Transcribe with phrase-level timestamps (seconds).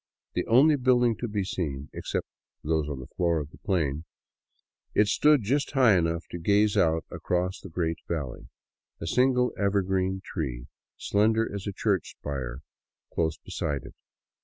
[0.33, 2.25] The only building to be seen, except
[2.63, 4.05] those on the floor of the plain,
[4.95, 8.47] it stood just high enough to gaze out across the great valley,
[8.99, 10.65] a single evergreen tree,
[10.97, 12.63] slender as a church spire,
[13.13, 13.93] close beside it.